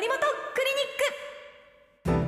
[0.00, 2.24] 森本クリニック。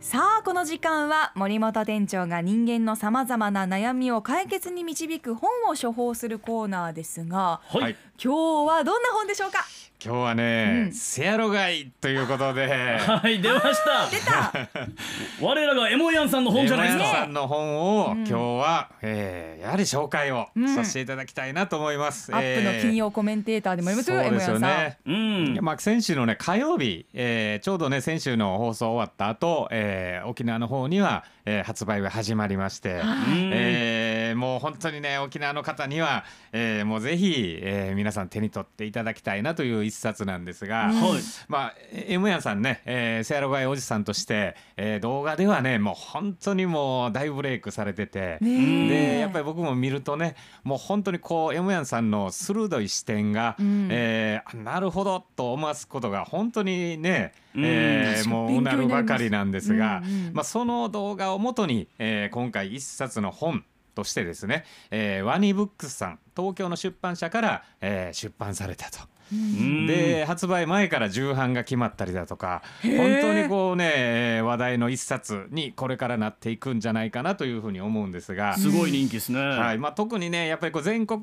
[0.00, 9.64] さあこの時間は森本店長が人間のさまざまな悩みを解決に導く本を処方するコーナーですがはい、はい今日はどんな本でしょうか？
[10.04, 10.92] 今日はね、うん。
[10.92, 12.66] セアロガイということで。
[12.98, 14.06] はい、出ました。
[14.10, 14.52] 出た。
[15.40, 17.04] 我らがエモヤンさんの本じゃないですか。
[17.04, 18.18] 山谷さんの本を、うん。
[18.18, 20.68] 今日は、えーやはり紹介をうん。
[20.74, 25.58] させていただきたいなと思います、アップの金曜曜コメンテーターでもありますよ、そうですよ M 山ねうん。
[25.60, 33.00] まあ、先週のね火曜日、えーちょうどね先週の放送終わった後、えー沖縄の方には、えー発売が始まりまして。
[33.00, 34.07] はいうんえー
[34.38, 41.20] もう本当にね沖縄の方には、えーもうぜひ、えー皆さん手に取っていただきたいなという一冊なんですが、うんはい。
[41.48, 48.38] まあ M やんさんね、えー、セアロガイおじさんとして、えー動画ではねもう本当にもう大ブレイクされてて。
[48.40, 63.64] でやっぱり僕も見るとねもう本当にこう M やんさんの鋭い視点が、うんえーあなるほどと思わすことが本当にね、うんえーもううなるばかりなんですが、うんうんまあ、その動画をもとに、えー今回一冊の本
[63.98, 68.98] としてですね、えーワニブックスさん東京の出版社から、えー出版されたと。
[69.32, 78.56] うんで発売前から重版が決まったりだとかへ本ー当にこうねえー話題の一冊にこれからなっていくんじゃないかなというふうに思うんですが。
[78.56, 79.40] すごい人気ですね。
[79.40, 81.20] はいまあ、特にねやっぱりこう全国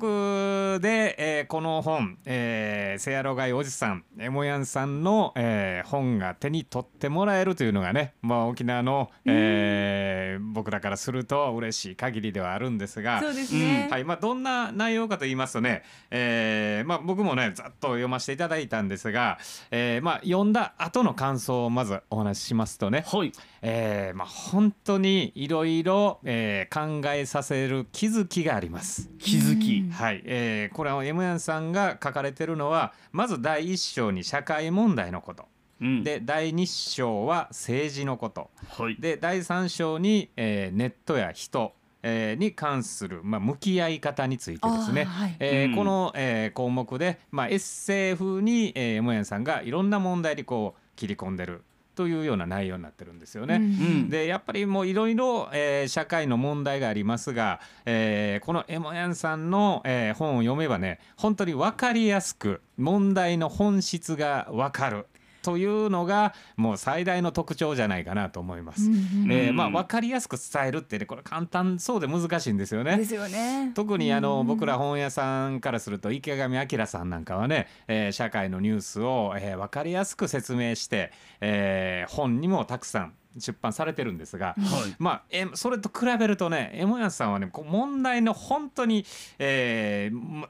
[0.80, 13.20] で、えーこの本、えー、セアロガイおじさんエモヤンさんの、えー本が手に取ってもらえるというのがね、まあ、沖縄の、えー僕らからすると嬉しい限りではあるんですが。
[13.20, 13.88] そうですね。
[13.90, 19.38] はいまあ、どんな内容かと言いますとね、えーまあ、僕もねざっと読ませていただいたんですが、
[19.70, 23.32] えーまあ、読んだ後の感想をまずお話ししますとね、はい。
[23.62, 29.10] えーまあ、本当にいろいろえー考えさせる気づきがあります。
[29.18, 29.88] 気づき。
[29.90, 35.46] はい、えーこれは M ヤンさんが書かれてるのはまず第一章に社会問題のこと
[35.80, 36.04] うん。
[36.04, 38.96] で第二章は政治のことはい。
[38.98, 41.74] で第三章に、えーネットや人、
[42.08, 45.04] えーに関する、まあ、向き合い方についてですね。
[45.04, 45.30] はい。
[45.30, 45.36] うん。
[45.40, 51.62] えーこの、えー項目で、まあ、エッセイ風に、えー、M ヤンさんがいろんな問題にこう切り込んでる
[51.96, 53.56] というような内容になってるんですよね。
[53.56, 65.06] うんでやっぱりもういろいろえー社会の問題がありますが、えーこのエモヤンさんの、えー本を読めばね本当に分かりやすく問題の本質が分かる
[65.46, 68.90] というのがもう最大の特徴じゃないかなと思います。
[68.90, 68.96] うんう
[69.28, 72.96] んえーまあ、うん分かりやすく伝えるってねこれ簡単そうで難しいんですよね。
[72.96, 73.70] ですよね。
[73.74, 84.54] 特にあのうん僕ら本屋さんからすると池上彰さんなんかはね、えー社会のニュースを、えー分かりやすく説明して、えー本にもたくさん出版されてるんですが、は
[84.88, 84.96] い。
[84.98, 89.04] まあ、えそれと比べるとねエモヤさんはねこう問題の本当に、
[89.38, 90.46] えー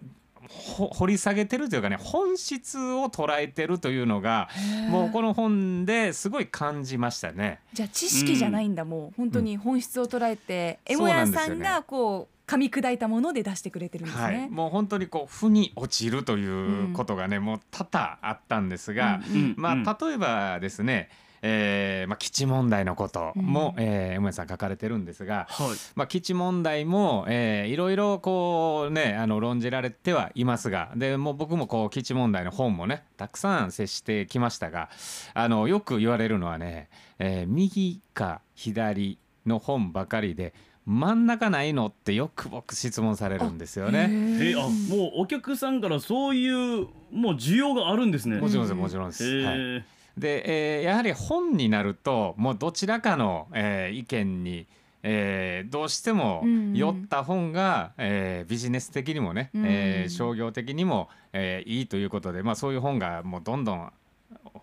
[0.48, 4.48] 掘り下げてるというかね本質を捉えてるというのが
[4.90, 7.60] もうこの本ですごい感じましたね。
[7.72, 9.14] じゃあ知識じゃないんだ、もう。
[9.16, 11.64] 本当に本質を捉えて、うモヤなんですよね。
[11.64, 14.48] さんがこう噛み砕いたもので出してくれてるんですはい、ね。
[14.50, 19.84] もう本当にこう負に落ちるということがね、もう多々あったんですが、うんうんまあ、うん。
[19.84, 21.10] 例えばですね、
[21.48, 25.68] えーまあ、基地問題のことも、うんえー、山根さん書かれてるんですが、はい。
[25.94, 34.88] まあ、基地問題も、えーいろいろこうねあの論じられてはいますがでもう僕もこう基地問題の本もねたくさん接してきましたが
[35.34, 40.54] あのよく言われるのはね、えー右か左の本ばかりで
[40.86, 44.08] 真ん中ないのってよく僕質問されるんですよね。
[44.40, 48.38] へえあ、もうお客さんからそういうもう需要があるんですね。
[48.38, 49.24] もちろんですうんもちろんです。
[49.40, 49.82] へはいー
[50.16, 54.66] で、えーやはり本になるともうどちらかの、えー意見に、
[55.02, 56.74] えーどうしてもうんうん。
[56.74, 63.92] 酔った本が、えービジネス的にもね、えーうん商業的にも、えーいいということで、まあ、そういう本がもうどんどん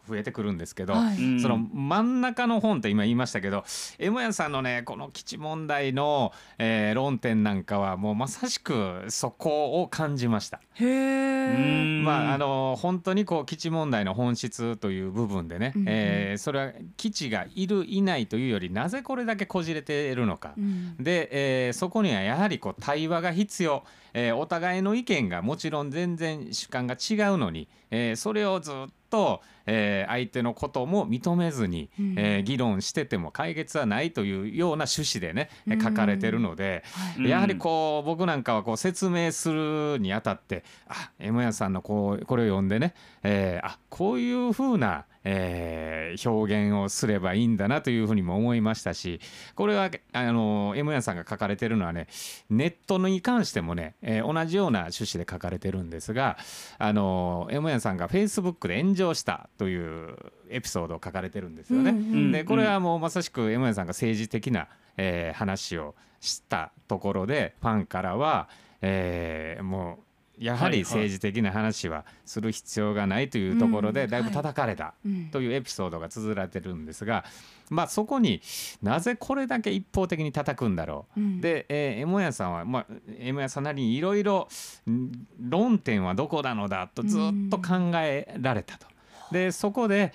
[0.08, 3.64] 増えてくるんですけど、はいうんその真ん中の本って今言いましたけど
[4.00, 10.60] エモヤさんのねこの基地問題の、えー論点なんかはもうまさしくそこを感じました。
[10.76, 11.56] へえ。
[11.56, 20.54] うんまああの本当にこう基地問題の本質という部分でね、うんうんえーそれは基地がいるいないというよりなぜこれだけこじれているのか。
[20.58, 23.84] うんで、えーそこにはやはりこう対話が必要、
[24.14, 28.74] えーお互いの意見がもちろん全然主観が違うのに、えーそれをずっ
[29.10, 32.16] と、えー相手のことも認めずに、うん。
[32.18, 35.82] えー議論してても解決はないというような趣旨でねうん。
[35.82, 36.84] 書かれてるので、
[37.18, 37.28] うん。
[37.28, 42.94] やはりこう僕なんかはこう説明するにあたってあ M やさんのこうこれを読んでね、
[43.24, 49.20] えーあこういうふうな、えー表現をすればいいんだなというふうにも思いましたし
[49.56, 52.08] これはあの M ヤさんが書かれてるのはね
[52.52, 56.38] ネットに関してもね、えー同じような趣旨で書かれてるんですが
[56.78, 60.16] あの M ヤさんが Facebook で炎上したという
[60.50, 61.92] エピソードを書かれてるんですよね。
[61.92, 64.68] うんうんでこれはもうまさしく M ヤさんが政治的な、
[64.98, 68.48] えー話をしたところでファンからは、
[68.82, 70.04] えーもう
[70.40, 75.30] やはり政治的な話はする必要がないというところうんでだいぶ叩かれたうん。
[75.32, 77.24] というエピソードが綴られてるんですが、
[77.70, 78.42] まあ、そこに
[78.82, 81.20] なぜこれだけ一方的に叩くんだろう。
[81.20, 81.42] うん。
[81.42, 82.86] で、えー、エモヤさんは、まあ、
[83.20, 84.48] エモヤさんなりにいろいろ
[84.90, 88.88] ん論点はどこなのだとずっと考えられたと。
[89.34, 90.14] でそこで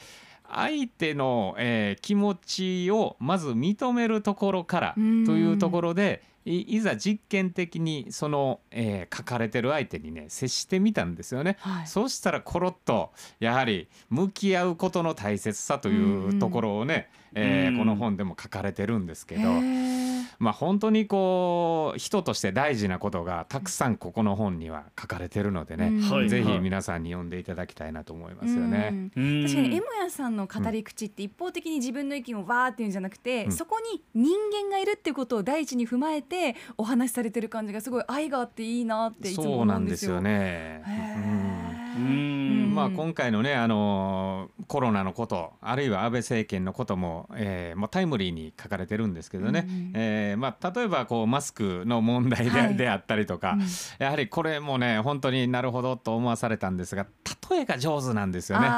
[0.50, 5.26] 相手の、えー気持ちをまず認めるところからとうん。
[5.38, 11.58] いうところでいいざ実験的にその、えー書かれてる相手にね接してみたんですよね。
[11.60, 11.86] はい。
[11.86, 17.78] そうしたらコロッとやはり向き合うことの大切さというところをね、えーうん。
[17.80, 19.42] この本でも書かれてるんですけど、
[20.38, 26.00] まあ本当にこう人として大事なことがたくさんここの本には書かれてるのでね、うん。
[26.00, 26.28] はい。
[26.28, 29.10] ぜひ皆さんに読んでいただきたいなと思いますよね。
[29.16, 29.40] うん。
[29.40, 29.46] うん。
[29.46, 33.52] 確かにエモヤさんの語り口って一方的に自分の意見をわーっていうんじゃなくて、うん。
[33.52, 40.12] そこに人間がいるっていうことを第一に踏まえてお話しされてる感じがすごい愛があっていいなっていつもそう思うんですよ。
[40.14, 40.82] なんですよね。
[40.86, 41.67] へ
[41.98, 42.04] うー
[42.70, 42.74] ん。
[42.74, 52.76] まあ、今回のね、あのーコロナのことあるいは安倍政権のことも、えーまあ、タイムリーに書かれてるんですけどね、うんうんえーまあ、例えばこうマスクの問題で,、はい。
[52.76, 53.62] であったりとか、うん。
[53.98, 57.06] やはりこれもね本当になるほどと思わされたんですが
[57.50, 58.68] 例えが上手なんですよね。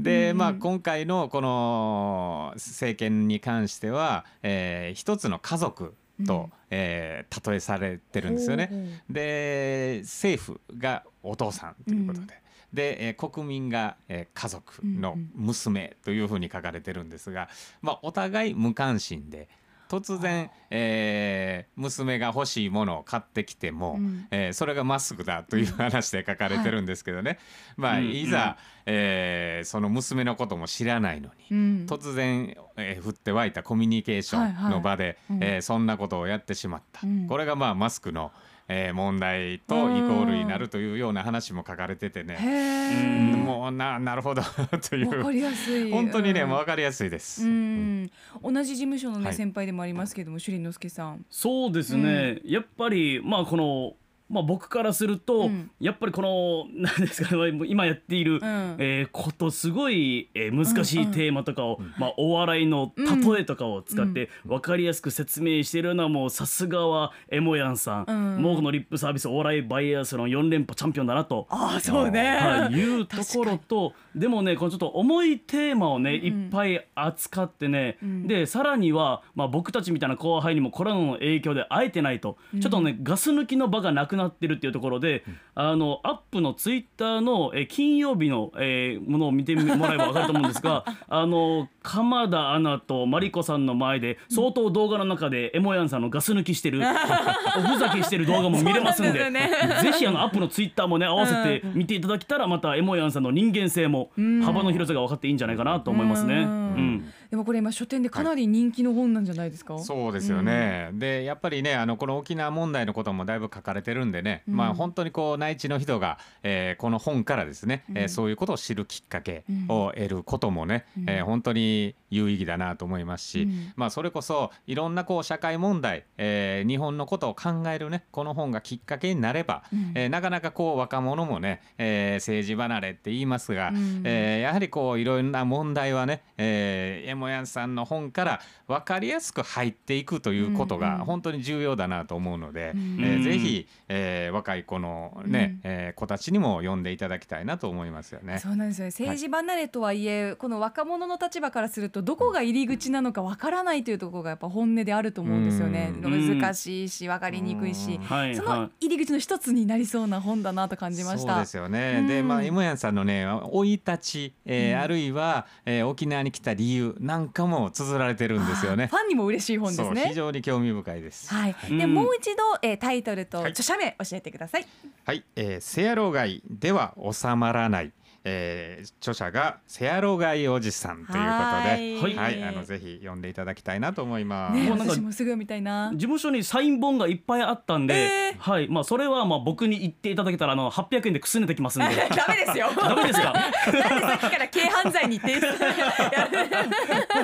[0.00, 0.38] で、うん。
[0.38, 5.94] まあ、今回のこの政権に関しては、えー一つの家族
[6.26, 9.02] と、うんえー例えされてるんですよね。
[9.08, 12.26] で政府がお父さんということで。
[12.26, 17.48] うんで、えー国民が、えー家族のうん娘というふうに書かれてるんですが、
[17.80, 19.48] まあ、お互い無関心で
[19.88, 24.26] 突然、えー娘が欲しいものを買ってきても、うん。
[24.30, 27.38] えーそれがマスクだという話で書かれてるんですけどね、
[27.76, 28.10] まあ、うん。
[28.10, 28.56] いざ、
[28.86, 31.86] えーその娘のことも知らないのに、うん。
[31.88, 35.16] 突然、えー降って湧いたコミュニケーションの場で、はいはい。
[35.30, 35.44] うん。
[35.44, 37.26] えーそんなことをやってしまった、うん。
[37.26, 38.32] これがまあマスクの、
[38.68, 42.46] えー問題とイコールになるというような話も書かれててね、へ
[42.94, 43.34] うん。
[43.34, 44.42] ーもうななるほど
[44.88, 45.90] といわかうりやすい。
[45.90, 46.50] 本当にね、うん。
[46.50, 47.44] 分かりやすいです。
[47.46, 48.10] うん。
[48.42, 49.34] 同じ事務所のね、はい。
[49.34, 51.24] 先輩でもありますけども首里之助さん。
[51.30, 53.94] そうですね、やっぱりまあこの、
[54.28, 55.70] まあ、僕からすると、うん。
[55.80, 58.40] やっぱりこの 何ですかね今やっている、ん。
[58.78, 63.20] えーことすごい、えー難しいテーマとかを、まあ、お笑いのうん。
[63.32, 68.42] 例えとかを使って分かりやすく説明してるのはもうさすがはエモヤンさん、うん。
[68.42, 71.46] もうこのリップサービスお笑いバイアスの4連覇チャンピオンだなと。
[71.50, 78.26] ああそうね、はい、いうところとでもねこのちょっと重いテーマをね、うんいっぱい扱ってね、うん。
[78.26, 85.24] でさらには、まあ、僕たちみたいな後輩にもコロナの影響で会えてないと、ちょっとねガス抜きの場がなくなってるっていうところで、
[85.54, 96.80] あのアップのツイッターの、えー金曜日の、えーものを見てもらえば分かると思うんですが あの鎌田アナとマリコさんの前で相当動画の中でエモヤンさんのガス抜きしてる
[97.58, 99.50] おふざけしてる動画も見れますんですよね。
[99.82, 104.42] ぜひあのアップのツイッターもね合わせて見ていただけたらまたエモヤンさんの人間性もん。
[104.42, 106.34] 幅の広さが分かっていいんじゃないかなと思いますね。
[106.34, 114.56] ううんんでもこれ今書店でかなり人気の本なんじゃないですか、そうですよね、でやっぱりねあのこの沖縄問題のこともだいぶ書かれてるんでね、うん。
[114.56, 121.10] まあ本当にこう内地の人が、えーこの本からですね、えーうんそういうことを知るきっかけを得ることもね、うん。
[121.10, 123.72] えー本当に有意義だなと思いますし、うん。
[123.76, 129.92] まあそれこそいろんなこう社会問題、えー日本のことを考えるねこの本がきっかけになれば、うん。
[129.94, 134.02] えーなかなかこう若者もね、えー政治離れって言いますが、うん。
[134.04, 142.98] えーやはりこういろんな問題はね、えー、エモヤンさんの本から分かりやすく入っていくということが本当に重要だなと思うので、うん。
[143.00, 145.70] えーうんぜひ、えー若い子のね、うん。
[145.70, 148.38] えー子たちにも読んでいただきたいなと思いますよね。
[148.38, 148.90] そうなんですよね。
[148.90, 156.38] 政治離れとはいえ、この若者の立場からするとどこが入り口なのかわからないというところがやっぱ本音であると思うんですよね、うん。
[156.38, 161.32] 難しいし分かりにくいし、はいはの入り口の一つになりそうな本だなと感じました。
[161.32, 161.98] そうですよね。
[162.00, 162.06] うん。
[162.06, 164.82] で、まあ、エモヤンさんのね、生い立ち、えーうん。
[164.82, 168.88] あるいは、えー沖縄に来た理由なんかも綴られてるんですよね。
[168.88, 168.96] フ。
[168.96, 170.08] ァンにも嬉しい本ですね。
[170.08, 171.32] 非常に興味深いです。
[171.32, 171.94] はい、でうん。
[171.94, 173.52] もう一度、えータイトルとはい。
[173.52, 174.66] 著者名教えてください、
[175.06, 177.92] はい、えー、せやろがいでは収まらない
[178.24, 182.14] えー著者がセアロガイおじさんということで、はい。
[182.16, 184.60] はい、あのぜひ読んでいただきたいなと思います。
[184.60, 185.90] ね私もすぐ読みたいな。
[185.94, 188.38] 事務所にサイン本がいっぱいあったんで、えー。
[188.38, 188.68] はい。
[188.68, 191.94] まあそれはまあ僕に言っていただけたらあの800円でくすねてきますんで。
[192.14, 192.68] ダメですよ。
[192.76, 193.32] ダメですか？
[193.32, 195.46] なんでさっきから軽犯罪に提出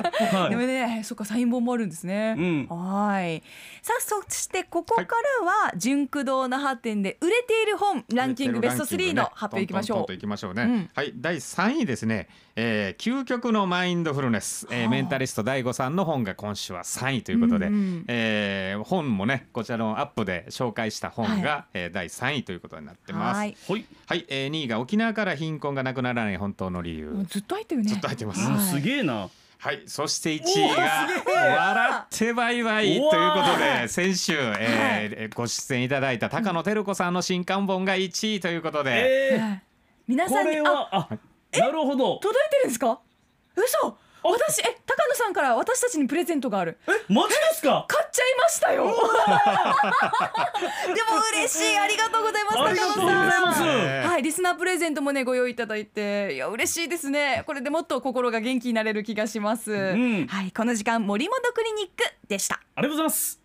[0.01, 2.35] はいでもね、そっかサイン本もあるんですね。
[2.37, 3.41] うんはい。
[3.81, 5.07] さあそしてここから
[5.45, 10.13] は純駆動那覇店で売れている本ランキングベスト3の発表いきましょうトントントンと。
[10.13, 10.63] いきましょうね。
[10.63, 12.27] うんはい、第3位ですね。
[12.55, 23.35] えー究極のマインドフルネス、えーはあメンタリスト大悟さんの本が今週は3位ということで、うんうんえー本もねこちらのアップで紹介した本が、はえー第3位ということになってます。
[23.35, 27.25] ははいい、はいえー2位が沖縄から貧困がなくならない本当の理由。
[27.29, 27.89] ずっと入ってるね。
[27.89, 29.29] ずっと入ってますはいすげえな
[29.65, 33.09] はい、そして1位が「笑ってバイバイ」というこ
[33.41, 41.09] とで先週、えーご出演いただいた高野照子さんの新刊本が1位ということで、えー、こさんにあれはあ
[41.57, 42.17] なるほど。
[42.19, 42.99] 届いてるんですか？
[43.55, 43.97] 嘘。
[44.31, 46.77] 私え高野さんから私たちにプレゼントがある。
[47.09, 47.85] マジですか？
[47.89, 48.85] 買っちゃいましたよ。
[48.85, 48.89] で
[51.03, 51.77] も嬉しい。
[51.77, 53.61] ありがとうございますありがとうございます。
[53.63, 56.33] えーはい、リスナープレゼントもねご用意いただいて。
[56.33, 57.43] いや嬉しいですね。
[57.45, 60.27] これでもっと心が元気になれる気がします、ん。
[60.27, 62.55] はいこの時間森本クリニックでした。
[62.75, 63.44] ありがとうございます